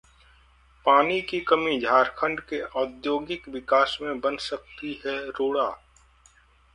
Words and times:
पानी 0.85 1.19
की 1.21 1.39
कमी 1.39 1.79
झारखंड 1.79 2.39
के 2.41 2.61
औद्योगिक 2.61 3.47
विकास 3.49 3.97
में 4.01 4.19
बन 4.19 4.37
सकती 4.39 5.01
है 5.05 5.17
रोड़ा 5.29 5.69